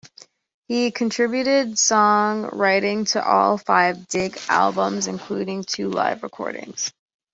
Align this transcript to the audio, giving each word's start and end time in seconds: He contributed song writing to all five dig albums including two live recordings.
He 0.67 0.89
contributed 0.89 1.77
song 1.77 2.49
writing 2.53 3.05
to 3.13 3.23
all 3.23 3.59
five 3.59 4.07
dig 4.07 4.35
albums 4.49 5.05
including 5.05 5.63
two 5.63 5.91
live 5.91 6.23
recordings. 6.23 6.91